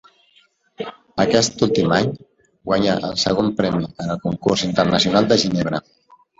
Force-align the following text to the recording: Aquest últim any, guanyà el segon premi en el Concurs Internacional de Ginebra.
Aquest 1.23 1.61
últim 1.67 1.93
any, 1.99 2.09
guanyà 2.71 2.97
el 3.11 3.15
segon 3.27 3.55
premi 3.61 3.85
en 3.91 4.17
el 4.17 4.21
Concurs 4.27 4.67
Internacional 4.73 5.33
de 5.33 5.41
Ginebra. 5.47 5.87